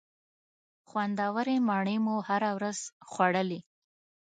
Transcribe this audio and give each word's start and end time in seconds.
خوندورې 0.87 1.55
مڼې 1.67 1.97
مو 2.05 2.15
هره 2.27 2.49
ورځ 2.57 2.79
خوړلې. 3.09 3.59